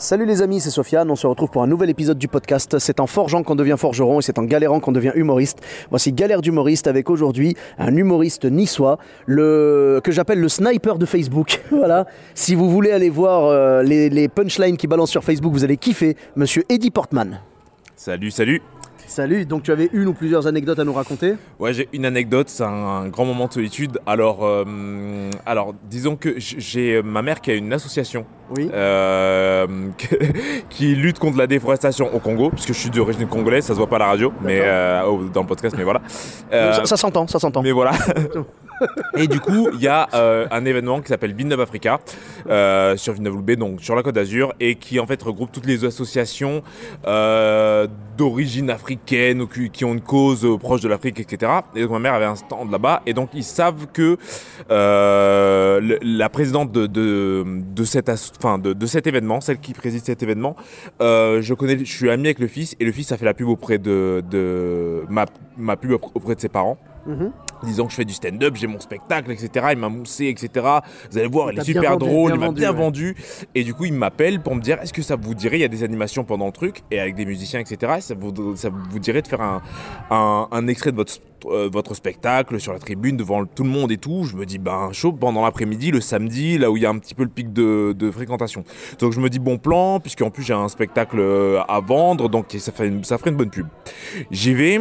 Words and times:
Salut 0.00 0.24
les 0.24 0.40
amis, 0.40 0.60
c'est 0.60 0.70
Sofiane, 0.70 1.10
on 1.10 1.14
se 1.14 1.26
retrouve 1.26 1.50
pour 1.50 1.62
un 1.62 1.66
nouvel 1.66 1.90
épisode 1.90 2.16
du 2.16 2.26
podcast. 2.26 2.78
C'est 2.78 3.00
en 3.00 3.06
forgeant 3.06 3.42
qu'on 3.42 3.54
devient 3.54 3.74
forgeron 3.76 4.18
et 4.20 4.22
c'est 4.22 4.38
en 4.38 4.44
galérant 4.44 4.80
qu'on 4.80 4.92
devient 4.92 5.12
humoriste. 5.14 5.58
Voici 5.90 6.10
Galère 6.14 6.40
d'humoriste 6.40 6.86
avec 6.86 7.10
aujourd'hui 7.10 7.54
un 7.76 7.94
humoriste 7.94 8.46
niçois, 8.46 8.98
le 9.26 10.00
que 10.02 10.10
j'appelle 10.10 10.40
le 10.40 10.48
sniper 10.48 10.96
de 10.96 11.04
Facebook. 11.04 11.60
voilà. 11.70 12.06
Si 12.34 12.54
vous 12.54 12.70
voulez 12.70 12.92
aller 12.92 13.10
voir 13.10 13.44
euh, 13.44 13.82
les, 13.82 14.08
les 14.08 14.28
punchlines 14.28 14.78
qui 14.78 14.86
balancent 14.86 15.10
sur 15.10 15.22
Facebook, 15.22 15.52
vous 15.52 15.64
allez 15.64 15.76
kiffer. 15.76 16.16
Monsieur 16.34 16.64
Eddie 16.70 16.90
Portman. 16.90 17.38
Salut, 17.94 18.30
salut. 18.30 18.62
Salut, 19.06 19.44
donc 19.44 19.64
tu 19.64 19.70
avais 19.70 19.90
une 19.92 20.08
ou 20.08 20.14
plusieurs 20.14 20.46
anecdotes 20.46 20.78
à 20.78 20.84
nous 20.84 20.94
raconter? 20.94 21.34
Ouais, 21.58 21.74
j'ai 21.74 21.88
une 21.92 22.06
anecdote, 22.06 22.48
c'est 22.48 22.62
un, 22.62 22.68
un 22.68 23.08
grand 23.08 23.26
moment 23.26 23.48
de 23.48 23.52
solitude. 23.52 23.98
Alors, 24.06 24.46
euh, 24.46 24.64
alors 25.44 25.74
disons 25.90 26.16
que 26.16 26.36
j'ai 26.38 27.02
ma 27.02 27.20
mère 27.20 27.42
qui 27.42 27.50
a 27.50 27.54
une 27.54 27.72
association 27.74 28.24
Oui. 28.56 28.70
euh, 28.72 29.66
qui 30.70 30.94
lutte 30.94 31.18
contre 31.18 31.38
la 31.38 31.46
déforestation 31.46 32.12
au 32.14 32.18
Congo, 32.18 32.50
parce 32.50 32.66
que 32.66 32.72
je 32.72 32.78
suis 32.78 32.90
d'origine 32.90 33.26
congolaise, 33.26 33.64
ça 33.64 33.74
se 33.74 33.78
voit 33.78 33.86
pas 33.86 33.96
à 33.96 34.00
la 34.00 34.06
radio, 34.06 34.32
mais 34.42 34.60
euh, 34.62 35.02
dans 35.32 35.42
le 35.42 35.46
podcast, 35.46 35.74
mais 35.78 35.84
voilà. 35.84 36.00
Euh, 36.52 36.72
ça 36.72 36.84
ça 36.84 36.96
s'entend, 36.96 37.26
ça 37.26 37.38
s'entend. 37.38 37.62
mais 37.62 37.72
voilà. 37.72 37.92
Et 39.16 39.26
du 39.26 39.40
coup, 39.40 39.68
il 39.72 39.80
y 39.80 39.88
a 39.88 40.08
euh, 40.14 40.46
un 40.50 40.64
événement 40.64 41.00
qui 41.00 41.08
s'appelle 41.08 41.34
Villeneuve 41.34 41.60
Africa 41.60 42.00
euh, 42.48 42.96
sur 42.96 43.12
Villeneuve-Loubet, 43.12 43.56
donc 43.56 43.80
sur 43.80 43.94
la 43.94 44.02
Côte 44.02 44.14
d'Azur, 44.14 44.54
et 44.60 44.76
qui 44.76 44.98
en 45.00 45.06
fait 45.06 45.22
regroupe 45.22 45.52
toutes 45.52 45.66
les 45.66 45.84
associations 45.84 46.62
euh, 47.06 47.86
d'origine 48.16 48.70
africaine 48.70 49.42
ou 49.42 49.46
qui, 49.46 49.84
ont 49.84 49.92
une 49.92 50.00
cause 50.00 50.44
euh, 50.44 50.56
proche 50.56 50.80
de 50.80 50.88
l'Afrique, 50.88 51.20
etc. 51.20 51.52
Et 51.74 51.82
donc 51.82 51.90
ma 51.92 51.98
mère 51.98 52.14
avait 52.14 52.24
un 52.24 52.36
stand 52.36 52.70
là-bas, 52.70 53.02
et 53.06 53.14
donc 53.14 53.30
ils 53.34 53.44
savent 53.44 53.86
que 53.92 54.16
la 54.68 56.28
présidente 56.28 56.72
de, 56.72 56.86
de, 56.86 57.44
de, 57.46 57.84
cette 57.84 58.08
enfin, 58.38 58.58
de, 58.58 58.72
de 58.72 58.86
cet 58.86 59.06
événement, 59.06 59.40
celle 59.40 59.58
qui 59.58 59.72
préside 59.72 60.04
cet 60.04 60.22
événement, 60.22 60.56
je 61.00 61.54
connais, 61.54 61.78
je 61.78 61.84
suis 61.92 62.10
ami 62.10 62.28
avec 62.28 62.38
le 62.38 62.48
fils, 62.48 62.76
et 62.80 62.84
le 62.84 62.92
fils 62.92 63.12
a 63.12 63.16
fait 63.16 63.24
la 63.24 63.34
pub 63.34 63.48
auprès 63.48 63.78
de, 63.78 64.22
de 64.30 65.02
ma, 65.08 65.26
ma 65.56 65.76
pub 65.76 65.92
auprès 66.14 66.34
de 66.34 66.40
ses 66.40 66.48
parents 66.48 66.78
Mhm. 67.06 67.32
Disant 67.66 67.84
que 67.86 67.90
je 67.90 67.96
fais 67.96 68.04
du 68.04 68.14
stand-up, 68.14 68.54
j'ai 68.56 68.66
mon 68.66 68.80
spectacle, 68.80 69.30
etc. 69.32 69.66
Il 69.72 69.78
m'a 69.78 69.88
moussé, 69.88 70.26
etc. 70.26 70.66
Vous 71.10 71.18
allez 71.18 71.28
voir, 71.28 71.50
Il 71.52 71.56
il 71.56 71.60
est 71.60 71.64
super 71.64 71.92
vendu, 71.92 72.06
drôle, 72.06 72.32
il 72.34 72.40
m'a 72.40 72.50
bien 72.52 72.70
ouais. 72.72 72.76
vendu. 72.78 73.16
Et 73.54 73.64
du 73.64 73.74
coup, 73.74 73.84
il 73.84 73.92
m'appelle 73.94 74.40
pour 74.42 74.54
me 74.54 74.60
dire 74.60 74.78
est-ce 74.82 74.92
que 74.92 75.02
ça 75.02 75.16
vous 75.16 75.34
dirait, 75.34 75.58
il 75.58 75.62
y 75.62 75.64
a 75.64 75.68
des 75.68 75.82
animations 75.84 76.24
pendant 76.24 76.46
le 76.46 76.52
truc, 76.52 76.82
et 76.90 77.00
avec 77.00 77.14
des 77.14 77.24
musiciens, 77.26 77.60
etc. 77.60 77.94
Et 77.98 78.00
ça 78.00 78.14
vous, 78.18 78.56
ça 78.56 78.68
vous 78.70 78.98
dirait 78.98 79.22
de 79.22 79.28
faire 79.28 79.40
un, 79.40 79.62
un, 80.10 80.48
un 80.50 80.66
extrait 80.68 80.90
de 80.92 80.96
votre, 80.96 81.14
euh, 81.46 81.68
votre 81.72 81.94
spectacle 81.94 82.58
sur 82.60 82.72
la 82.72 82.78
tribune 82.78 83.16
devant 83.16 83.44
tout 83.44 83.62
le 83.64 83.70
monde 83.70 83.90
et 83.92 83.98
tout. 83.98 84.24
Je 84.24 84.36
me 84.36 84.46
dis, 84.46 84.58
ben, 84.58 84.90
chaud 84.92 85.12
pendant 85.12 85.42
l'après-midi, 85.44 85.90
le 85.90 86.00
samedi, 86.00 86.58
là 86.58 86.70
où 86.70 86.76
il 86.76 86.82
y 86.82 86.86
a 86.86 86.90
un 86.90 86.98
petit 86.98 87.14
peu 87.14 87.22
le 87.24 87.28
pic 87.30 87.52
de, 87.52 87.94
de 87.96 88.10
fréquentation. 88.10 88.64
Donc 88.98 89.12
je 89.12 89.20
me 89.20 89.28
dis, 89.28 89.38
bon 89.38 89.58
plan, 89.58 90.00
puisqu'en 90.00 90.30
plus 90.30 90.42
j'ai 90.42 90.54
un 90.54 90.68
spectacle 90.68 91.18
euh, 91.18 91.60
à 91.68 91.80
vendre, 91.80 92.28
donc 92.28 92.46
ça, 92.58 92.72
fait 92.72 92.88
une- 92.88 93.04
ça 93.04 93.18
ferait 93.18 93.30
une 93.30 93.36
bonne 93.36 93.50
pub. 93.50 93.66
J'y 94.30 94.54
vais. 94.54 94.78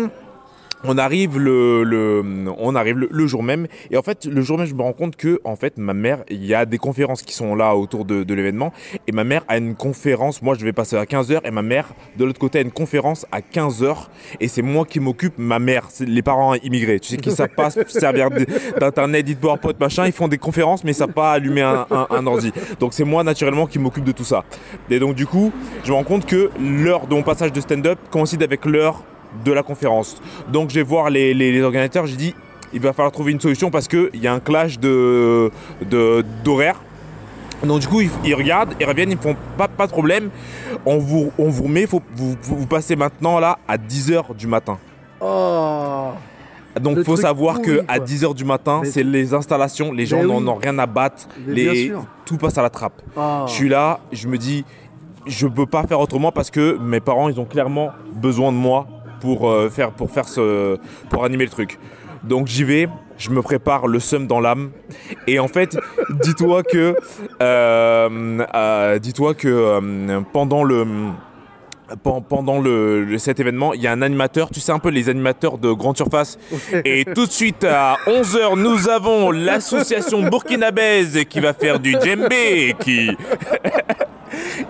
On 0.85 0.97
arrive 0.97 1.37
le, 1.37 1.83
le- 1.83 2.23
on 2.57 2.73
arrive 2.73 2.97
le, 2.97 3.09
le 3.11 3.27
jour 3.27 3.43
même. 3.43 3.67
Et 3.91 3.97
en 3.97 4.01
fait 4.01 4.25
le 4.25 4.41
jour 4.41 4.57
même 4.57 4.65
je 4.67 4.73
me 4.73 4.81
rends 4.81 4.93
compte 4.93 5.17
que 5.17 5.41
en 5.43 5.55
fait 5.57 5.77
ma 5.77 5.93
mère 5.93 6.23
il 6.29 6.45
y 6.45 6.53
a 6.53 6.65
des 6.65 6.77
conférences 6.77 7.21
qui 7.21 7.33
sont 7.33 7.53
là 7.53 7.75
autour 7.75 8.05
de, 8.05 8.23
de 8.23 8.33
l'événement. 8.33 8.71
Et 9.07 9.11
ma 9.11 9.23
mère 9.25 9.43
a 9.49 9.57
une 9.57 9.75
conférence. 9.75 10.41
Moi 10.41 10.55
je 10.57 10.63
vais 10.63 10.71
passer 10.71 10.95
à 10.95 11.03
15h 11.03 11.41
et 11.43 11.51
ma 11.51 11.61
mère 11.61 11.89
de 12.17 12.23
l'autre 12.23 12.39
côté 12.39 12.59
a 12.59 12.61
une 12.61 12.71
conférence 12.71 13.25
à 13.31 13.41
15h 13.41 14.07
et 14.39 14.47
c'est 14.47 14.61
moi 14.61 14.85
qui 14.85 14.99
m'occupe 15.01 15.33
ma 15.37 15.59
mère. 15.59 15.87
C'est 15.89 16.07
les 16.07 16.21
parents 16.21 16.53
immigrés. 16.55 16.99
Tu 17.01 17.09
sais 17.09 17.17
qui 17.17 17.31
savent 17.31 17.49
pas 17.55 17.69
se 17.71 17.81
servir 17.87 18.29
d'internet 18.79 19.25
dit 19.25 19.35
PowerPoint 19.35 19.73
machin. 19.79 20.05
Ils 20.05 20.13
font 20.13 20.29
des 20.29 20.37
conférences 20.37 20.83
mais 20.85 20.91
ils 20.91 20.95
savent 20.95 21.11
pas 21.13 21.33
allumer 21.33 21.61
un, 21.61 21.85
un, 21.91 22.07
un 22.09 22.25
ordi. 22.25 22.53
Donc 22.79 22.93
c'est 22.93 23.03
moi 23.03 23.23
naturellement 23.25 23.67
qui 23.67 23.79
m'occupe 23.79 24.05
de 24.05 24.13
tout 24.13 24.23
ça. 24.23 24.45
Et 24.89 24.99
donc 24.99 25.15
du 25.15 25.25
coup 25.27 25.51
je 25.83 25.91
me 25.91 25.95
rends 25.97 26.03
compte 26.05 26.25
que 26.25 26.49
l'heure 26.59 27.05
de 27.07 27.15
mon 27.15 27.23
passage 27.23 27.51
de 27.51 27.59
stand-up 27.59 27.99
coïncide 28.11 28.43
avec 28.43 28.65
l'heure 28.65 29.03
de 29.45 29.51
la 29.51 29.63
conférence. 29.63 30.21
Donc 30.51 30.69
je 30.69 30.75
vais 30.75 30.83
voir 30.83 31.09
les, 31.09 31.33
les, 31.33 31.51
les 31.51 31.61
organisateurs, 31.61 32.05
j'ai 32.05 32.15
dit 32.17 32.35
il 32.73 32.79
va 32.79 32.93
falloir 32.93 33.11
trouver 33.11 33.31
une 33.31 33.39
solution 33.39 33.71
parce 33.71 33.87
qu'il 33.87 34.09
y 34.15 34.27
a 34.27 34.33
un 34.33 34.39
clash 34.39 34.79
de, 34.79 35.51
de, 35.89 36.23
d'horaire. 36.43 36.75
Donc 37.63 37.81
du 37.81 37.87
coup 37.87 38.01
ils, 38.01 38.09
ils 38.23 38.35
regardent, 38.35 38.73
ils 38.79 38.85
reviennent, 38.85 39.11
ils 39.11 39.17
me 39.17 39.21
font 39.21 39.35
pas, 39.57 39.67
pas 39.67 39.87
de 39.87 39.91
problème. 39.91 40.29
On 40.85 40.97
vous, 40.97 41.31
on 41.37 41.49
vous 41.49 41.63
remet, 41.63 41.87
faut, 41.87 42.01
vous, 42.15 42.65
passez 42.67 42.95
maintenant 42.95 43.39
là 43.39 43.59
à 43.67 43.77
10h 43.77 44.35
du 44.35 44.47
matin. 44.47 44.77
Oh 45.19 46.11
Donc 46.79 46.97
Le 46.97 47.03
faut 47.03 47.17
savoir 47.17 47.55
pourri, 47.55 47.65
que 47.67 47.79
à 47.87 47.97
quoi. 47.97 48.05
10h 48.05 48.33
du 48.35 48.45
matin, 48.45 48.81
c'est 48.85 49.03
les 49.03 49.33
installations, 49.33 49.91
les 49.91 50.05
gens 50.05 50.23
n'en 50.23 50.37
oui. 50.39 50.47
ont 50.47 50.55
rien 50.55 50.77
à 50.79 50.85
battre, 50.85 51.27
les, 51.45 51.91
tout 52.25 52.37
passe 52.37 52.57
à 52.57 52.61
la 52.61 52.69
trappe. 52.69 53.01
Oh. 53.17 53.43
Je 53.47 53.51
suis 53.51 53.67
là, 53.69 53.99
je 54.13 54.27
me 54.29 54.37
dis, 54.37 54.63
je 55.25 55.47
peux 55.47 55.65
pas 55.65 55.83
faire 55.83 55.99
autrement 55.99 56.31
parce 56.31 56.49
que 56.49 56.77
mes 56.77 57.01
parents, 57.01 57.27
ils 57.27 57.39
ont 57.39 57.45
clairement 57.45 57.89
besoin 58.13 58.53
de 58.53 58.57
moi 58.57 58.87
pour 59.21 59.49
euh, 59.49 59.69
faire, 59.69 59.91
pour 59.91 60.09
faire 60.11 60.27
ce, 60.27 60.77
pour 61.09 61.23
animer 61.25 61.45
le 61.45 61.49
truc. 61.51 61.79
Donc 62.23 62.47
j'y 62.47 62.63
vais, 62.65 62.89
je 63.17 63.29
me 63.29 63.41
prépare 63.41 63.87
le 63.87 63.99
seum 63.99 64.27
dans 64.27 64.39
l'âme. 64.41 64.71
Et 65.27 65.39
en 65.39 65.47
fait, 65.47 65.77
dis-toi 66.21 66.63
que, 66.63 66.95
euh, 67.41 68.45
euh, 68.55 68.99
dis-toi 68.99 69.33
que 69.33 69.47
euh, 69.47 70.19
pendant 70.33 70.63
le 70.65 70.85
pen- 72.03 72.21
pendant 72.27 72.59
le, 72.59 73.03
le- 73.05 73.17
cet 73.17 73.39
événement, 73.39 73.73
il 73.73 73.81
y 73.81 73.87
a 73.87 73.91
un 73.93 74.01
animateur, 74.01 74.49
tu 74.51 74.59
sais 74.59 74.71
un 74.73 74.79
peu 74.79 74.89
les 74.89 75.07
animateurs 75.09 75.57
de 75.57 75.71
grande 75.71 75.95
surface. 75.97 76.37
Et 76.85 77.05
tout 77.05 77.25
de 77.25 77.31
suite 77.31 77.63
à 77.63 77.95
11h, 78.05 78.57
nous 78.57 78.89
avons 78.89 79.31
l'association 79.31 80.21
burkinabèse 80.23 81.23
qui 81.29 81.39
va 81.39 81.53
faire 81.53 81.79
du 81.79 81.93
djembé 82.03 82.75
qui 82.81 83.09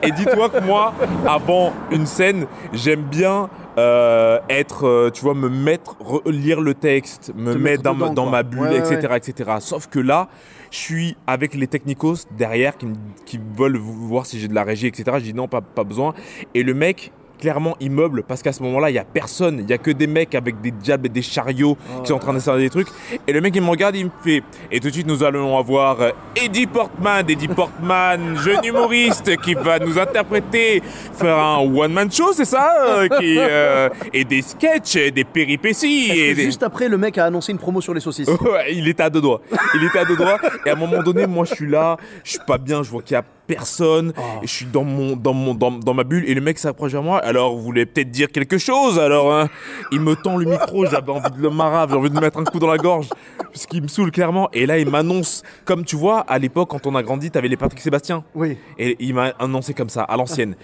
Et 0.03 0.11
dis-toi 0.11 0.49
que 0.49 0.63
moi, 0.63 0.93
avant 1.27 1.73
une 1.91 2.05
scène, 2.05 2.45
j'aime 2.73 3.01
bien 3.03 3.49
euh, 3.77 4.39
être, 4.49 4.87
euh, 4.87 5.09
tu 5.11 5.21
vois, 5.23 5.33
me 5.33 5.49
mettre, 5.49 5.95
re- 6.03 6.29
lire 6.29 6.61
le 6.61 6.73
texte, 6.73 7.31
me 7.35 7.53
mettre 7.55 7.59
mettre 7.59 7.83
dans, 7.83 7.93
ma- 7.93 8.05
dedans, 8.05 8.13
dans 8.13 8.23
quoi. 8.23 8.31
ma 8.31 8.43
bulle, 8.43 8.59
Ouais, 8.61 8.81
ouais, 8.81 8.93
etc., 8.95 9.13
etc. 9.15 9.51
Sauf 9.59 9.87
que 9.87 9.99
là, 9.99 10.27
je 10.71 10.77
suis 10.77 11.17
avec 11.27 11.53
les 11.55 11.67
technicos 11.67 12.25
derrière 12.37 12.77
qui, 12.77 12.87
qui 13.25 13.39
veulent 13.57 13.77
voir 13.77 14.25
si 14.25 14.39
j'ai 14.39 14.47
de 14.47 14.55
la 14.55 14.63
régie, 14.63 14.87
etc. 14.87 15.03
Je 15.19 15.23
dis 15.23 15.33
non, 15.33 15.47
pas, 15.47 15.61
pas 15.61 15.83
besoin. 15.83 16.13
Et 16.53 16.63
le 16.63 16.73
mec, 16.73 17.11
clairement, 17.39 17.75
il 17.79 17.91
meuble 17.91 18.23
parce 18.23 18.41
qu'à 18.41 18.51
ce 18.53 18.61
moment-là, 18.63 18.89
il 18.89 18.93
y 18.95 18.99
a 18.99 19.03
personne. 19.05 19.59
Il 19.59 19.69
y 19.69 19.73
a 19.73 19.77
que 19.77 19.91
des 19.91 20.07
mecs 20.07 20.35
avec 20.35 20.61
des 20.61 20.71
diables 20.71 21.07
et 21.07 21.09
des 21.09 21.21
chariots 21.21 21.77
qui 22.03 22.07
sont 22.09 22.15
en 22.15 22.19
train 22.19 22.33
d'installer 22.33 22.63
des 22.63 22.69
trucs. 22.69 22.87
Et 23.27 23.31
le 23.33 23.41
mec, 23.41 23.55
il 23.55 23.61
me 23.61 23.69
regarde, 23.69 23.95
il 23.95 24.05
me 24.05 24.11
fait. 24.23 24.43
Et 24.71 24.79
tout 24.79 24.87
de 24.89 24.93
suite, 24.93 25.07
nous 25.07 25.23
allons 25.23 25.57
avoir 25.57 26.01
euh, 26.01 26.09
Eddie 26.35 26.67
Portman, 26.67 27.25
Eddie 27.27 27.47
Portman, 27.47 28.37
jeune 28.43 28.63
humoriste 28.63 29.35
qui 29.41 29.53
va 29.53 29.79
nous 29.79 29.97
interpréter, 29.97 30.83
faire 31.13 31.37
un 31.37 31.57
one-man 31.59 32.11
show, 32.11 32.31
c'est 32.33 32.45
ça 32.45 32.71
euh, 32.87 33.07
qui, 33.19 33.35
euh, 33.37 33.89
Et 34.13 34.23
des 34.25 34.41
sketchs, 34.41 34.95
et 34.97 35.11
des 35.11 35.23
péripéties. 35.23 36.11
Et 36.11 36.33
des- 36.35 36.43
Juste 36.43 36.63
après, 36.63 36.87
le 36.89 36.97
mec 36.97 37.17
a 37.17 37.25
annoncé 37.25 37.51
une 37.51 37.57
promo 37.57 37.81
sur 37.81 37.93
les 37.93 38.01
saucisses. 38.01 38.29
Il 38.71 38.87
était 38.87 39.03
à 39.03 39.09
deux 39.09 39.21
doigts. 39.21 39.41
Il 39.75 39.83
était 39.85 39.99
à 39.99 40.05
deux 40.05 40.15
doigts. 40.17 40.37
Et 40.65 40.69
à 40.69 40.73
un 40.73 40.75
moment 40.75 41.01
donné, 41.01 41.25
moi, 41.27 41.45
je 41.45 41.55
suis 41.55 41.67
là, 41.69 41.97
je 42.23 42.31
suis 42.31 42.39
pas 42.45 42.57
bien, 42.57 42.83
je 42.83 42.89
vois 42.89 43.01
qu'il 43.01 43.13
y 43.13 43.17
a 43.17 43.23
personne. 43.49 44.13
Et 44.43 44.47
je 44.47 44.53
suis 44.53 44.65
dans 44.65 44.83
mon, 44.83 45.15
dans 45.15 45.33
mon, 45.33 45.55
dans, 45.55 45.71
dans 45.71 45.93
ma 45.93 46.03
bulle. 46.03 46.23
Et 46.27 46.33
le 46.33 46.41
mec 46.41 46.59
s'approche 46.59 46.91
vers 46.91 47.03
moi. 47.03 47.17
Alors, 47.17 47.55
vous 47.55 47.63
voulez 47.63 47.85
peut-être 47.85 48.11
dire 48.11 48.31
quelque 48.31 48.57
chose 48.57 48.99
Alors, 48.99 49.33
hein, 49.33 49.49
il 49.91 49.99
me 49.99 50.15
tend 50.15 50.37
le 50.37 50.45
micro. 50.45 50.85
J'avais 50.85 51.11
envie 51.11 51.31
de 51.31 51.41
le 51.41 51.49
marave, 51.49 51.89
j'ai 51.89 51.97
envie 51.97 52.09
de 52.09 52.15
me 52.15 52.21
mettre 52.21 52.39
un 52.39 52.43
coup 52.43 52.59
dans 52.59 52.67
la 52.67 52.77
gorge. 52.77 53.07
Parce 53.37 53.65
qu'il 53.65 53.81
me 53.81 53.87
saoule 53.87 54.11
clairement. 54.11 54.49
Et 54.53 54.65
là, 54.65 54.77
il 54.77 54.87
m'annonce, 54.89 55.43
comme 55.65 55.83
tu 55.83 55.95
vois, 55.95 56.19
à 56.21 56.37
l'époque, 56.37 56.69
quand 56.69 56.85
on 56.85 56.95
a 56.95 57.03
grandi, 57.03 57.31
t'avais 57.31 57.47
les 57.47 57.57
Patrick 57.57 57.81
Sébastien. 57.81 58.23
Oui. 58.35 58.57
Et 58.77 58.95
il 58.99 59.15
m'a 59.15 59.33
annoncé 59.39 59.73
comme 59.73 59.89
ça, 59.89 60.03
à 60.03 60.15
l'ancienne. 60.15 60.55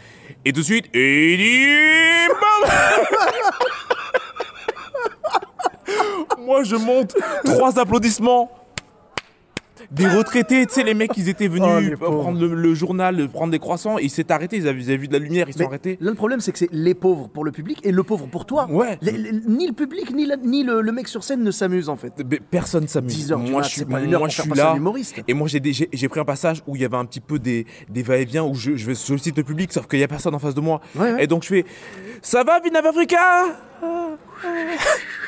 Et 0.46 0.54
tout 0.54 0.62
de 0.62 0.66
suite, 0.66 0.86
Eddie 0.94 2.28
Bam 2.30 2.70
Moi, 6.46 6.64
je 6.64 6.76
monte, 6.76 7.16
trois 7.44 7.80
applaudissements. 7.80 8.52
Des 9.92 10.08
retraités, 10.08 10.66
tu 10.66 10.74
sais, 10.74 10.84
les 10.84 10.94
mecs, 10.94 11.12
ils 11.18 11.30
étaient 11.30 11.48
venus 11.48 11.94
Oh, 12.02 12.12
prendre 12.22 12.40
le, 12.40 12.54
le 12.54 12.74
journal, 12.74 13.28
prendre 13.30 13.52
des 13.52 13.60
croissants, 13.60 13.98
ils 13.98 14.10
s'étaient 14.10 14.34
arrêtés, 14.34 14.58
ils 14.58 14.68
avaient, 14.68 14.80
ils 14.80 14.88
avaient 14.90 14.98
vu 14.98 15.08
de 15.08 15.14
la 15.14 15.20
lumière, 15.20 15.48
ils 15.48 15.54
se 15.54 15.60
sont 15.60 15.66
arrêtés. 15.68 15.98
Là, 16.02 16.10
le 16.12 16.16
problème, 16.16 16.40
c'est 16.40 16.52
que 16.52 16.58
c'est 16.58 16.70
les 16.72 16.94
pauvres 16.94 17.28
pour 17.30 17.44
le 17.46 17.52
public 17.52 17.80
et 17.84 17.92
le 17.92 18.04
pauvre 18.04 18.28
pour 18.28 18.46
toi. 18.46 18.68
Ouais. 18.70 18.98
Les- 19.02 19.12
les- 19.12 19.32
ni 19.48 19.68
le 19.68 19.74
public, 19.74 20.14
ni, 20.14 20.26
la- 20.26 20.38
ni 20.38 20.64
le, 20.64 20.82
le 20.82 20.92
mec 20.92 21.08
sur 21.08 21.24
scène 21.24 21.44
ne 21.44 21.52
s'amuse 21.52 21.90
en 21.90 21.96
fait. 21.96 22.14
Mais 22.30 22.40
Personne 22.40 22.88
s'amuse. 22.88 23.14
10 23.16 23.32
heures 23.32 23.40
du 23.40 23.52
Moi, 23.52 23.62
je 23.64 23.70
suis, 23.70 23.86
moi, 23.86 24.00
je 24.28 24.42
suis 24.42 24.50
là. 24.52 24.76
Et 25.28 25.34
moi, 25.34 25.48
j'ai 25.48 26.08
pris 26.10 26.20
un 26.20 26.26
passage 26.26 26.62
où 26.68 26.76
il 26.76 26.82
y 26.82 26.86
avait 26.86 26.98
un 26.98 27.06
petit 27.06 27.20
peu 27.20 27.40
des, 27.40 27.66
des 27.90 28.04
va-et-vient 28.04 28.44
où 28.44 28.54
je, 28.56 28.76
je 28.76 28.94
sollicite 28.94 29.38
le 29.38 29.44
public, 29.44 29.72
sauf 29.74 29.88
qu'il 29.88 30.00
n'y 30.00 30.06
a 30.06 30.08
personne 30.08 30.34
en 30.36 30.40
face 30.40 30.56
de 30.56 30.62
moi. 30.62 30.82
Ouais, 30.96 31.14
ouais. 31.14 31.24
Et 31.24 31.28
donc, 31.28 31.44
je 31.44 31.50
fais 31.50 31.66
Ça 32.22 32.44
va, 32.44 32.60
Vinav 32.60 32.86
Africa 32.86 33.18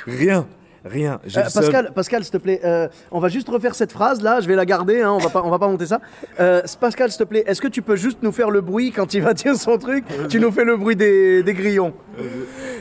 Rien. 0.05 0.47
Rien. 0.89 1.19
Euh, 1.25 1.29
seul- 1.29 1.43
Pascal, 1.53 1.91
Pascal, 1.93 2.23
s'il 2.23 2.31
te 2.31 2.37
plaît, 2.37 2.61
euh, 2.63 2.87
on 3.11 3.19
va 3.19 3.29
juste 3.29 3.47
refaire 3.49 3.75
cette 3.75 3.91
phrase 3.91 4.21
là, 4.21 4.39
je 4.41 4.47
vais 4.47 4.55
la 4.55 4.65
garder, 4.65 5.01
hein, 5.01 5.11
on 5.11 5.17
va 5.19 5.29
pas, 5.29 5.41
on 5.43 5.49
va 5.49 5.59
pas 5.59 5.67
monter 5.67 5.85
ça. 5.85 5.99
Euh, 6.39 6.61
Pascal, 6.79 7.09
s'il 7.11 7.19
te 7.19 7.23
plaît, 7.25 7.43
est-ce 7.47 7.61
que 7.61 7.67
tu 7.67 7.81
peux 7.81 7.95
juste 7.95 8.19
nous 8.21 8.31
faire 8.31 8.49
le 8.49 8.61
bruit 8.61 8.91
quand 8.91 9.13
il 9.13 9.21
va 9.21 9.33
dire 9.33 9.55
son 9.55 9.77
truc? 9.77 10.05
Tu 10.29 10.39
nous 10.39 10.51
fais 10.51 10.63
le 10.63 10.77
bruit 10.77 10.95
des, 10.95 11.43
des 11.43 11.53
grillons. 11.53 11.93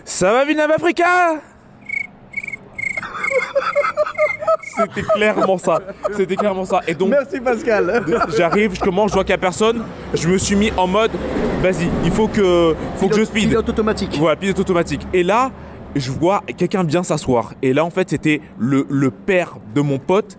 Ça 0.04 0.32
va, 0.32 0.44
Vinav 0.44 0.70
Africa? 0.70 1.04
C'était 4.76 5.02
clairement 5.02 5.58
ça. 5.58 5.80
C'était 6.12 6.36
clairement 6.36 6.64
ça. 6.64 6.80
Et 6.86 6.94
donc, 6.94 7.08
Merci 7.08 7.40
Pascal. 7.40 8.04
j'arrive, 8.36 8.74
je 8.74 8.80
commence, 8.80 9.10
je 9.10 9.14
vois 9.14 9.24
qu'il 9.24 9.32
n'y 9.34 9.38
a 9.38 9.40
personne. 9.40 9.82
Je 10.14 10.28
me 10.28 10.38
suis 10.38 10.56
mis 10.56 10.70
en 10.76 10.86
mode 10.86 11.12
Vas-y, 11.62 11.88
il 12.04 12.10
faut 12.12 12.28
que, 12.28 12.74
faut 12.96 13.08
que 13.08 13.16
je 13.16 13.24
speed. 13.24 13.48
Pilote 13.48 13.68
automatique. 13.70 14.14
Voilà, 14.18 14.36
pilote 14.36 14.58
automatique. 14.60 15.06
Et 15.14 15.22
là, 15.22 15.50
je 15.98 16.10
vois 16.10 16.43
quelqu'un 16.56 16.84
bien 16.84 17.02
s'asseoir. 17.02 17.54
Et 17.62 17.72
là, 17.72 17.84
en 17.84 17.90
fait, 17.90 18.10
c'était 18.10 18.40
le, 18.58 18.87
le 18.88 19.10
père 19.10 19.56
de 19.75 19.81
mon 19.81 19.98
pote 19.98 20.38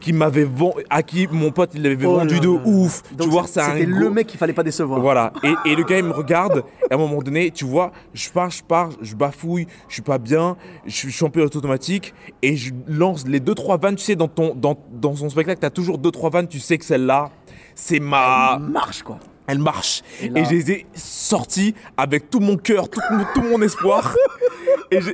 qui 0.00 0.12
m'avait 0.12 0.42
vendu, 0.42 0.82
à 0.90 1.04
qui 1.04 1.28
mon 1.30 1.52
pote 1.52 1.70
il 1.74 1.82
l'avait 1.82 2.06
Oh 2.06 2.16
vendu 2.18 2.34
là 2.34 2.40
de 2.40 2.48
là. 2.52 2.60
ouf. 2.64 3.02
Tu 3.20 3.28
vois, 3.28 3.46
C'était 3.46 3.86
le 3.86 4.10
mec 4.10 4.26
qu'il 4.26 4.36
fallait 4.38 4.52
pas 4.52 4.64
décevoir. 4.64 4.98
Voilà. 5.00 5.32
Et, 5.44 5.54
et 5.70 5.76
le 5.76 5.84
gars, 5.84 5.98
il 5.98 6.04
me 6.04 6.10
regarde. 6.12 6.64
Et 6.90 6.92
à 6.92 6.96
un 6.96 6.98
moment 6.98 7.22
donné, 7.22 7.52
tu 7.52 7.64
vois, 7.64 7.92
je 8.12 8.28
pars, 8.30 8.50
je 8.50 8.64
pars, 8.64 8.90
je 9.00 9.14
bafouille, 9.14 9.68
je 9.86 9.94
suis 9.94 10.02
pas 10.02 10.18
bien, 10.18 10.56
je 10.86 11.08
suis 11.08 11.30
pilote 11.30 11.54
automatique. 11.54 12.14
Et 12.42 12.56
je 12.56 12.72
lance 12.88 13.26
les 13.28 13.38
2-3 13.38 13.80
vannes. 13.80 13.94
Tu 13.94 14.02
sais, 14.02 14.16
dans, 14.16 14.26
ton, 14.26 14.56
dans, 14.56 14.76
dans 14.92 15.14
son 15.14 15.30
spectacle, 15.30 15.60
tu 15.60 15.66
as 15.66 15.70
toujours 15.70 15.98
2-3 15.98 16.32
vannes. 16.32 16.48
Tu 16.48 16.58
sais 16.58 16.78
que 16.78 16.84
celle-là, 16.84 17.30
c'est 17.76 18.00
ma. 18.00 18.58
Marche 18.58 19.04
quoi. 19.04 19.20
Elle 19.46 19.58
marche. 19.58 20.02
Et 20.20 20.44
je 20.44 20.50
les 20.50 20.70
ai 20.70 20.86
sortis 20.94 21.74
avec 21.96 22.30
tout 22.30 22.40
mon 22.40 22.56
cœur, 22.56 22.88
tout, 22.88 23.00
tout 23.34 23.42
mon 23.42 23.60
espoir. 23.62 24.14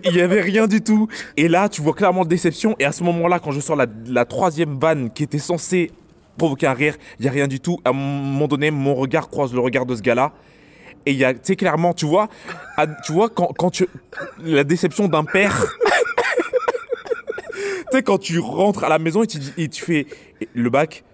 il 0.05 0.13
n'y 0.13 0.21
avait 0.21 0.41
rien 0.41 0.67
du 0.67 0.81
tout. 0.81 1.09
Et 1.37 1.49
là, 1.49 1.69
tu 1.69 1.83
vois 1.83 1.95
clairement 1.95 2.23
la 2.23 2.29
déception. 2.29 2.75
Et 2.79 2.85
à 2.85 2.93
ce 2.93 3.03
moment-là, 3.05 3.39
quand 3.39 3.53
je 3.53 3.61
sors 3.61 3.77
la, 3.77 3.87
la 4.07 4.25
troisième 4.25 4.79
vanne 4.79 5.11
qui 5.11 5.23
était 5.23 5.39
censée 5.39 5.91
provoquer 6.37 6.67
un 6.67 6.75
rire, 6.75 6.97
il 7.19 7.23
n'y 7.23 7.29
a 7.29 7.33
rien 7.33 7.49
du 7.49 7.61
tout. 7.61 7.79
À 7.85 7.91
un 7.91 7.93
moment 7.93 8.49
donné, 8.49 8.71
mon 8.71 8.95
regard 8.95 9.29
croise 9.29 9.53
le 9.53 9.61
regard 9.61 9.87
de 9.87 9.95
ce 9.95 10.03
gars-là. 10.03 10.33
Et 11.07 11.13
il 11.13 11.19
y 11.19 11.25
a, 11.25 11.33
tu 11.33 11.41
sais, 11.43 11.57
clairement, 11.57 11.95
tu 11.95 12.07
vois, 12.07 12.29
tu 13.05 13.13
vois, 13.13 13.29
quand, 13.29 13.53
quand 13.57 13.71
tu. 13.71 13.87
La 14.43 14.65
déception 14.65 15.09
d'un 15.09 15.25
père. 15.25 15.65
tu 17.55 17.63
sais, 17.93 18.03
quand 18.03 18.19
tu 18.19 18.39
rentres 18.39 18.85
à 18.85 18.89
la 18.89 18.99
maison 18.99 19.23
et 19.23 19.27
tu, 19.27 19.39
et 19.57 19.69
tu 19.69 19.83
fais 19.83 20.07
le 20.55 20.71
bac. 20.71 21.05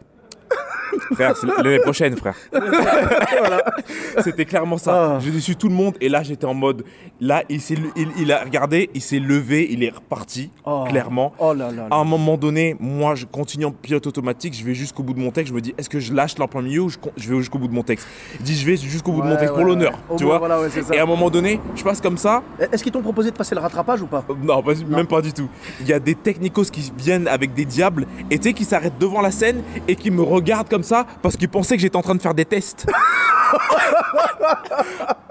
Frère, 1.15 1.37
c'est 1.37 1.47
l'année 1.47 1.79
prochaine, 1.81 2.17
frère. 2.17 2.35
C'était 4.23 4.45
clairement 4.45 4.79
ça. 4.79 5.15
Ah. 5.17 5.19
J'ai 5.21 5.31
déçu 5.31 5.57
tout 5.57 5.69
le 5.69 5.75
monde 5.75 5.95
et 6.01 6.09
là 6.09 6.23
j'étais 6.23 6.47
en 6.47 6.55
mode. 6.55 6.85
Là, 7.21 7.43
il, 7.49 7.61
s'est- 7.61 7.77
il, 7.97 8.09
il 8.19 8.33
a 8.33 8.43
regardé, 8.45 8.91
il 8.95 9.01
s'est 9.01 9.19
levé, 9.19 9.69
il 9.71 9.83
est 9.83 9.91
reparti, 9.95 10.51
Oh. 10.65 10.85
clairement. 10.89 11.33
Oh 11.39 11.53
là 11.55 11.71
là. 11.71 11.87
À 11.91 11.97
un 11.97 12.05
moment 12.05 12.37
donné, 12.37 12.77
moi 12.81 13.15
je 13.15 13.27
continue 13.27 13.65
en 13.67 13.71
pilote 13.73 14.07
automatique, 14.07 14.55
je 14.55 14.65
vais 14.65 14.75
jusqu'au 14.75 15.03
bout 15.03 15.15
de 15.15 15.21
mon 15.21 15.31
texte. 15.31 15.51
Je 15.51 15.55
me 15.55 15.61
dis, 15.61 15.75
est-ce 15.79 15.89
que 15.91 16.01
je 16.01 16.13
lâche 16.13 16.39
l'en 16.39 16.49
plein 16.49 16.63
milieu 16.63 16.83
ou 16.83 16.89
je, 16.89 16.97
je 17.17 17.31
vais 17.33 17.39
jusqu'au 17.39 17.59
bout 17.59 17.69
de 17.69 17.75
mon 17.75 17.83
texte? 17.83 18.07
Je 18.39 18.45
dis, 18.45 18.55
je 18.57 18.67
vais 18.67 18.77
jusqu'au 18.77 19.13
bout 19.13 19.23
de 19.23 19.27
mon 19.27 19.37
texte 19.37 19.51
ouais, 19.51 19.57
pour 19.57 19.65
l'honneur, 19.65 19.93
ouais. 20.11 20.17
Tu 20.17 20.25
vois? 20.25 20.39
voilà, 20.39 20.59
et 20.93 20.99
à 20.99 21.03
un 21.03 21.07
moment 21.07 21.31
donné, 21.31 21.61
je 21.75 21.83
passe 21.83 22.01
comme 22.01 22.17
ça. 22.19 22.43
Est-ce 22.73 22.83
qu'ils 22.83 22.93
t'ont 22.93 23.03
proposé 23.03 23.31
de 23.31 23.37
passer 23.37 23.55
le 23.55 23.61
rattrapage 23.61 24.03
ou 24.03 24.07
pas? 24.07 24.25
Euh, 24.31 24.35
Non, 24.43 24.63
pas- 24.63 24.73
même 24.89 25.07
pas 25.07 25.21
du 25.23 25.33
tout. 25.33 25.49
Il 25.81 25.89
y 25.89 25.93
a 25.93 25.99
des 25.99 26.15
technicos 26.15 26.65
qui 26.71 26.93
viennent 26.97 27.29
avec 27.29 27.55
des 27.55 27.65
diables 27.65 28.07
et 28.31 28.39
tu 28.39 28.49
sais, 28.49 28.55
qui 28.55 28.65
s'arrêtent 28.65 28.99
devant 28.99 29.21
la 29.21 29.31
scène 29.31 29.63
et 29.89 29.97
qui 29.97 30.11
me 30.11 30.23
regardent 30.23 30.69
comme 30.69 30.83
ça 30.85 31.07
parce 31.23 31.37
qu'ils 31.37 31.49
pensaient 31.49 31.77
que 31.77 31.83
j'étais 31.83 31.97
en 31.97 32.03
train 32.03 32.15
de 32.15 32.23
faire 32.23 32.35
des 32.35 32.45
tests. 32.45 32.87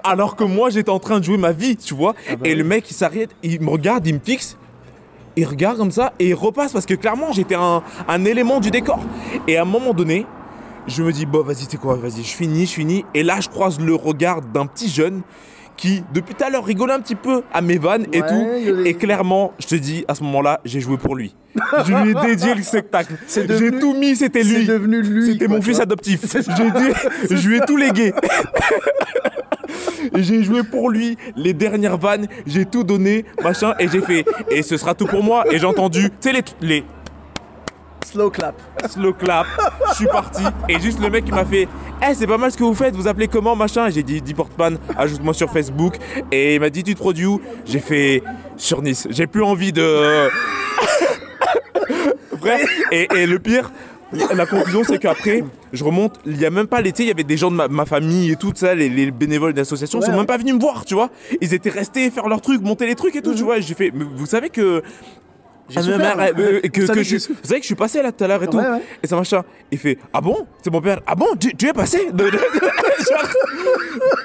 Alors 0.03 0.35
que 0.35 0.43
moi, 0.43 0.69
j'étais 0.69 0.89
en 0.89 0.99
train 0.99 1.19
de 1.19 1.23
jouer 1.23 1.37
ma 1.37 1.51
vie, 1.51 1.77
tu 1.77 1.93
vois. 1.93 2.13
et 2.43 2.55
le 2.55 2.63
mec, 2.63 2.89
il 2.89 2.93
s'arrête, 2.93 3.29
il 3.41 3.61
me 3.61 3.69
regarde, 3.69 4.05
il 4.05 4.15
me 4.15 4.19
fixe. 4.19 4.57
Il 5.35 5.45
regarde 5.45 5.77
comme 5.77 5.91
ça 5.91 6.13
et 6.19 6.29
il 6.29 6.35
repasse 6.35 6.73
parce 6.73 6.85
que 6.85 6.93
clairement, 6.93 7.31
j'étais 7.31 7.55
un, 7.55 7.81
un 8.07 8.25
élément 8.25 8.59
du 8.59 8.69
décor. 8.69 8.99
Et 9.47 9.57
à 9.57 9.63
un 9.63 9.65
moment 9.65 9.93
donné, 9.93 10.27
je 10.87 11.01
me 11.01 11.11
dis, 11.11 11.25
bon, 11.25 11.41
vas-y, 11.43 11.65
c'est 11.69 11.77
quoi, 11.77 11.95
vas-y, 11.95 12.23
je 12.23 12.35
finis, 12.35 12.65
je 12.65 12.73
finis. 12.73 13.05
Et 13.13 13.23
là, 13.23 13.39
je 13.39 13.49
croise 13.49 13.79
le 13.79 13.95
regard 13.95 14.41
d'un 14.41 14.65
petit 14.65 14.89
jeune 14.89 15.21
qui, 15.77 16.03
depuis 16.13 16.35
tout 16.35 16.43
à 16.43 16.49
l'heure, 16.49 16.65
rigolait 16.65 16.93
un 16.93 16.99
petit 16.99 17.15
peu 17.15 17.43
à 17.53 17.61
mes 17.61 17.77
vannes 17.77 18.07
et 18.13 18.21
Ouais, 18.21 18.27
tout. 18.27 18.85
Et 18.85 18.93
clairement, 18.93 19.53
je 19.59 19.67
te 19.67 19.75
dis, 19.75 20.05
à 20.07 20.15
ce 20.15 20.23
moment-là, 20.23 20.61
j'ai 20.65 20.79
joué 20.79 20.97
pour 20.97 21.15
lui. 21.15 21.35
Je 21.85 21.93
lui 21.93 22.11
ai 22.11 22.13
dédié 22.13 22.55
le 22.55 22.63
spectacle. 22.63 23.13
J'ai 23.27 23.71
tout 23.71 23.93
mis, 23.93 24.15
c'était 24.15 24.41
lui. 24.41 24.65
c'est 24.65 24.73
devenu 24.73 25.01
lui, 25.01 25.33
C'était 25.33 25.47
mon 25.47 25.61
fils 25.61 25.79
adoptif. 25.79 26.21
J'ai 26.33 26.71
dit, 26.71 26.93
je 27.29 27.47
lui 27.47 27.57
ai 27.57 27.61
tout 27.61 27.77
légué. 27.77 28.11
J'ai 30.15 30.43
joué 30.43 30.63
pour 30.63 30.89
lui 30.89 31.17
les 31.35 31.53
dernières 31.53 31.97
vannes, 31.97 32.27
j'ai 32.45 32.65
tout 32.65 32.83
donné, 32.83 33.25
machin, 33.43 33.73
et 33.79 33.87
j'ai 33.87 34.01
fait, 34.01 34.25
et 34.51 34.61
ce 34.61 34.77
sera 34.77 34.93
tout 34.93 35.05
pour 35.05 35.23
moi. 35.23 35.45
Et 35.51 35.57
j'ai 35.59 35.65
entendu, 35.65 36.09
tu 36.09 36.15
sais, 36.19 36.33
les, 36.33 36.43
les 36.61 36.83
Slow 38.05 38.29
clap. 38.29 38.55
slow 38.89 39.13
clap, 39.13 39.47
je 39.89 39.95
suis 39.95 40.07
parti, 40.07 40.43
et 40.69 40.79
juste 40.79 40.99
le 40.99 41.09
mec 41.09 41.25
qui 41.25 41.31
m'a 41.31 41.45
fait, 41.45 41.67
eh, 42.07 42.13
c'est 42.13 42.27
pas 42.27 42.37
mal 42.37 42.51
ce 42.51 42.57
que 42.57 42.63
vous 42.63 42.73
faites, 42.75 42.95
vous 42.95 43.07
appelez 43.07 43.27
comment, 43.27 43.55
machin? 43.55 43.87
Et 43.87 43.91
J'ai 43.91 44.03
dit, 44.03 44.21
dis 44.21 44.33
Portman, 44.33 44.77
ajoute-moi 44.97 45.33
sur 45.33 45.49
Facebook, 45.51 45.95
et 46.31 46.55
il 46.55 46.59
m'a 46.59 46.69
dit, 46.69 46.83
tu 46.83 46.93
te 46.93 46.99
produis 46.99 47.25
où? 47.25 47.41
J'ai 47.65 47.79
fait, 47.79 48.21
sur 48.57 48.81
Nice. 48.81 49.07
J'ai 49.09 49.27
plus 49.27 49.43
envie 49.43 49.71
de. 49.71 50.27
Frère, 52.39 52.59
et, 52.91 53.07
et 53.15 53.25
le 53.25 53.39
pire, 53.39 53.71
la 54.35 54.45
conclusion, 54.45 54.83
c'est 54.83 54.99
qu'après, 54.99 55.43
je 55.71 55.83
remonte, 55.83 56.19
il 56.25 56.39
y 56.39 56.45
a 56.45 56.49
même 56.49 56.67
pas 56.67 56.81
l'été, 56.81 57.03
il 57.03 57.07
y 57.07 57.11
avait 57.11 57.23
des 57.23 57.37
gens 57.37 57.49
de 57.49 57.55
ma, 57.55 57.67
ma 57.67 57.85
famille 57.85 58.31
et 58.31 58.35
tout 58.35 58.51
ça, 58.53 58.75
les, 58.75 58.89
les 58.89 59.11
bénévoles 59.11 59.53
d'associations, 59.53 59.99
ils 59.99 60.01
Ouais, 60.01 60.05
sont 60.07 60.11
ouais. 60.11 60.17
même 60.17 60.25
pas 60.27 60.37
venus 60.37 60.53
me 60.55 60.59
voir, 60.59 60.85
tu 60.85 60.93
vois. 60.93 61.09
Ils 61.41 61.53
étaient 61.53 61.69
restés 61.69 62.09
faire 62.11 62.27
leurs 62.27 62.41
trucs, 62.41 62.61
monter 62.61 62.85
les 62.85 62.95
trucs 62.95 63.15
et 63.15 63.21
tout, 63.21 63.33
tu 63.33 63.43
vois. 63.43 63.57
Et 63.57 63.61
j'ai 63.61 63.73
fait, 63.75 63.91
mais 63.93 64.03
vous 64.15 64.25
savez 64.25 64.49
que. 64.49 64.83
J'ai 65.73 65.79
Ah, 65.79 65.83
souffert, 65.83 66.19
euh, 66.19 66.31
que, 66.61 66.63
Vous 66.63 66.69
que 66.69 66.85
savez 66.85 67.03
je, 67.03 67.15
vous 67.17 67.35
savez 67.43 67.59
que 67.59 67.63
je 67.63 67.67
suis 67.67 67.75
passé 67.75 68.01
là 68.01 68.11
tout 68.11 68.23
à 68.23 68.27
l'heure 68.27 68.43
et 68.43 68.47
tout. 68.47 68.57
Ouais, 68.57 68.67
ouais. 68.69 68.81
Et 69.01 69.07
ça 69.07 69.15
machin. 69.15 69.43
Il 69.71 69.77
fait 69.77 69.97
Ah 70.13 70.21
bon? 70.21 70.45
C'est 70.63 70.71
mon 70.71 70.81
père. 70.81 70.99
Ah 71.07 71.15
bon? 71.15 71.27
Tu, 71.39 71.55
tu 71.55 71.67
es 71.67 71.73
passé 71.73 72.09
de- 72.13 72.29
de- 72.29 72.29
Genre, 72.31 73.27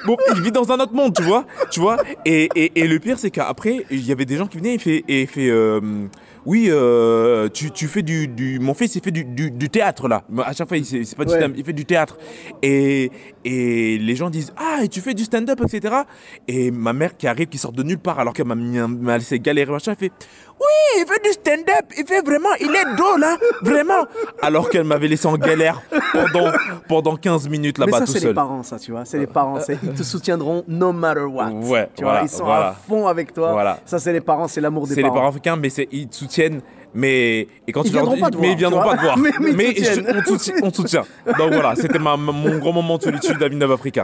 Bon, 0.05 0.17
il 0.35 0.41
vit 0.41 0.51
dans 0.51 0.71
un 0.71 0.79
autre 0.79 0.93
monde, 0.93 1.13
tu 1.15 1.23
vois. 1.23 1.45
Tu 1.71 1.79
vois 1.79 1.97
et, 2.25 2.49
et, 2.55 2.79
et 2.81 2.87
le 2.87 2.99
pire, 2.99 3.17
c'est 3.19 3.31
qu'après, 3.31 3.85
il 3.89 4.05
y 4.05 4.11
avait 4.11 4.25
des 4.25 4.37
gens 4.37 4.47
qui 4.47 4.57
venaient 4.57 4.75
et 4.75 4.79
fait, 4.79 5.03
et 5.07 5.25
fait 5.25 5.49
euh, 5.49 5.79
Oui, 6.45 6.67
euh, 6.69 7.49
tu, 7.49 7.71
tu 7.71 7.87
fais 7.87 8.01
du, 8.01 8.27
du. 8.27 8.59
Mon 8.59 8.73
fils, 8.73 8.95
il 8.95 9.01
fait 9.03 9.11
du, 9.11 9.23
du, 9.25 9.51
du 9.51 9.69
théâtre 9.69 10.07
là. 10.07 10.23
À 10.45 10.53
chaque 10.53 10.67
fois, 10.67 10.77
il- 10.77 10.85
c'est 10.85 11.03
c'est 11.03 11.15
pas 11.15 11.25
du 11.25 11.33
Ouais. 11.33 11.51
il 11.55 11.63
fait 11.63 11.73
du 11.73 11.85
théâtre. 11.85 12.17
Et, 12.61 13.11
et 13.45 13.97
les 13.97 14.15
gens 14.15 14.29
disent 14.29 14.53
Ah, 14.57 14.79
et 14.83 14.87
tu 14.87 15.01
fais 15.01 15.13
du 15.13 15.23
stand-up, 15.23 15.59
etc. 15.63 15.95
Et 16.47 16.71
ma 16.71 16.93
mère 16.93 17.15
qui 17.17 17.27
arrive, 17.27 17.47
qui 17.47 17.57
sort 17.57 17.71
de 17.71 17.83
nulle 17.83 17.99
part 17.99 18.19
alors 18.19 18.33
qu'elle 18.33 18.45
m'a 18.47 18.55
m'a 18.55 19.17
laissé 19.17 19.39
galérer, 19.39 19.71
machin, 19.71 19.91
elle 19.91 19.97
fait 20.07 20.11
Oui, 20.59 21.01
il 21.01 21.05
fait 21.07 21.23
du 21.23 21.31
stand-up, 21.33 21.85
il 21.97 22.05
fait 22.05 22.21
vraiment, 22.21 22.49
il 22.59 22.67
est 22.75 22.95
drôle, 22.95 23.23
hein, 23.23 23.37
vraiment. 23.61 24.05
Alors 24.41 24.69
qu'elle 24.69 24.83
m'avait 24.85 25.07
laissé 25.07 25.27
en 25.27 25.37
galère 25.37 25.81
pendant, 26.13 26.51
pendant 26.87 27.15
15 27.15 27.47
minutes 27.49 27.77
Mais 27.79 27.85
là-bas 27.85 27.99
ça, 27.99 28.05
tout 28.05 28.11
c'est 28.13 28.27
les 28.27 28.33
parents, 28.33 28.63
ça, 28.63 28.79
tu 28.79 28.91
vois. 28.91 29.05
C'est 29.05 29.19
les 29.19 29.27
parents. 29.27 29.59
c'est- 29.61 29.77
Ils 29.83 29.93
te 29.93 30.03
soutiendront 30.03 30.63
no 30.67 30.91
matter 30.91 31.21
what. 31.21 31.49
Ouais, 31.51 31.89
Tu 31.95 32.03
vois, 32.03 32.11
voilà, 32.13 32.21
ils 32.23 32.29
sont 32.29 32.43
voilà. 32.45 32.67
à 32.69 32.73
fond 32.73 33.07
avec 33.07 33.33
toi. 33.33 33.51
Voilà. 33.51 33.79
Ça, 33.85 33.99
c'est 33.99 34.11
les 34.13 34.21
parents, 34.21 34.47
c'est 34.47 34.61
l'amour 34.61 34.87
des 34.87 34.93
C'est 34.95 35.01
les 35.01 35.03
parents. 35.03 35.15
parents 35.15 35.29
africains, 35.29 35.55
mais 35.55 35.69
c'est- 35.69 35.87
ils 35.91 36.07
te 36.07 36.15
soutiennent. 36.29 36.61
Mais 36.91 37.47
et 37.67 37.71
quand 37.71 37.83
Ils 37.83 37.89
tu 37.91 37.95
leur 37.95 38.05
viendront 38.09 38.15
dis, 38.15 38.21
pas 38.21 38.29
te 38.31 38.35
mais 38.37 38.41
voir, 38.47 38.51
ils 38.53 38.57
viendront 38.57 38.81
tu 38.81 38.87
pas 38.87 38.95
vois. 38.95 39.13
te 39.13 39.19
voir. 39.19 39.41
Mais- 39.55 39.75
je- 39.75 40.17
on, 40.17 40.21
te 40.23 40.27
soutient, 40.27 40.53
on 40.63 40.71
te 40.71 40.75
soutient. 40.77 41.05
Donc 41.37 41.53
voilà, 41.53 41.75
c'était 41.75 41.99
mon 41.99 42.57
grand 42.57 42.73
moment 42.73 42.97
de 42.97 43.03
solitude 43.03 43.41
à 43.43 43.47
Villeneuve 43.47 43.73
Africa. 43.73 44.03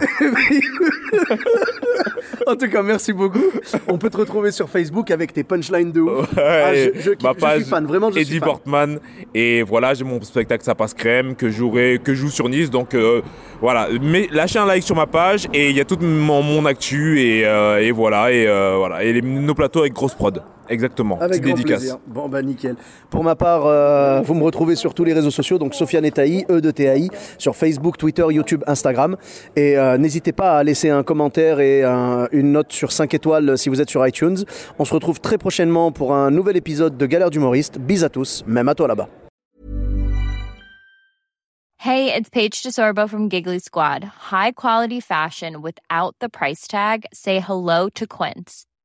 En 2.47 2.55
tout 2.55 2.69
cas, 2.69 2.83
merci 2.83 3.11
beaucoup. 3.11 3.41
On 3.87 3.97
peut 3.97 4.09
te 4.11 4.17
retrouver 4.17 4.51
sur 4.51 4.69
Facebook 4.69 5.09
avec 5.09 5.33
tes 5.33 5.43
punchlines 5.43 5.91
de 5.91 6.01
ouf. 6.01 6.27
Ah, 6.37 6.75
je, 6.75 7.09
ma 7.23 7.31
je 7.33 7.39
page 7.39 7.61
suis 7.61 7.69
fan, 7.69 7.85
vraiment, 7.87 8.11
je 8.11 8.19
Eddie 8.19 8.25
suis 8.31 8.39
fan. 8.39 8.49
Portman. 8.49 8.99
Et 9.33 9.63
voilà, 9.63 9.95
j'ai 9.95 10.03
mon 10.03 10.21
spectacle 10.21 10.63
Ça 10.63 10.75
passe 10.75 10.93
crème 10.93 11.35
que, 11.35 11.49
jouerai, 11.49 11.99
que 12.03 12.13
je 12.13 12.21
joue 12.21 12.29
sur 12.29 12.47
Nice. 12.49 12.69
Donc 12.69 12.93
euh, 12.93 13.21
voilà, 13.61 13.87
mais 13.99 14.27
lâchez 14.31 14.59
un 14.59 14.65
like 14.67 14.83
sur 14.83 14.95
ma 14.95 15.07
page 15.07 15.47
et 15.53 15.71
il 15.71 15.75
y 15.75 15.81
a 15.81 15.85
toute 15.85 16.01
mon, 16.03 16.43
mon 16.43 16.65
actu 16.65 17.19
et, 17.21 17.45
euh, 17.47 17.81
et 17.81 17.89
voilà. 17.91 18.31
Et, 18.31 18.45
euh, 18.47 18.75
voilà. 18.77 19.03
et 19.03 19.11
les- 19.13 19.21
nos 19.23 19.55
plateaux 19.55 19.79
avec 19.79 19.93
grosse 19.93 20.13
prod. 20.13 20.43
Exactement. 20.69 21.19
Avec 21.19 21.41
grand 21.41 21.53
dédicace. 21.53 21.79
plaisir. 21.79 21.97
Bon 22.07 22.27
bah 22.27 22.41
nickel. 22.41 22.75
Pour 23.09 23.23
ma 23.23 23.35
part, 23.35 23.65
euh, 23.65 24.21
vous 24.21 24.33
me 24.33 24.43
retrouvez 24.43 24.75
sur 24.75 24.93
tous 24.93 25.03
les 25.03 25.13
réseaux 25.13 25.31
sociaux, 25.31 25.57
donc 25.57 25.75
Sofiane 25.75 26.09
Taï, 26.11 26.45
E 26.49 26.59
de 26.61 26.71
TAI, 26.71 27.09
sur 27.37 27.55
Facebook, 27.55 27.97
Twitter, 27.97 28.25
YouTube, 28.29 28.63
Instagram. 28.67 29.17
Et 29.55 29.77
euh, 29.77 29.97
n'hésitez 29.97 30.31
pas 30.31 30.57
à 30.57 30.63
laisser 30.63 30.89
un 30.89 31.03
commentaire 31.03 31.59
et 31.59 31.83
un- 31.83 32.27
une 32.31 32.51
note 32.51 32.71
sur 32.71 32.91
5 32.91 33.13
étoiles 33.13 33.57
si 33.57 33.69
vous 33.69 33.81
êtes 33.81 33.89
sur 33.89 34.05
iTunes. 34.07 34.37
On 34.79 34.85
se 34.85 34.93
retrouve 34.93 35.19
très 35.19 35.37
prochainement 35.37 35.91
pour 35.91 36.13
un 36.13 36.31
nouvel 36.31 36.57
épisode 36.57 36.97
de 36.97 37.05
Galère 37.05 37.29
d'humoriste. 37.29 37.77
Bis 37.79 38.03
à 38.03 38.09
tous, 38.09 38.43
même 38.47 38.67
à 38.69 38.75
toi 38.75 38.87
là-bas. 38.87 39.07
Hey, 41.77 42.09
it's 42.11 42.29
Paige 42.31 42.63
DeSorbo 42.63 43.07
from 43.07 43.29
Giggly 43.29 43.59
Squad. 43.59 44.05
High 44.31 44.53
quality 44.53 44.99
fashion 44.99 45.61
without 45.61 46.15
the 46.19 46.27
price 46.29 46.67
tag. 46.67 47.05
Say 47.13 47.39
hello 47.39 47.89
to 47.93 48.07
Quince. 48.07 48.65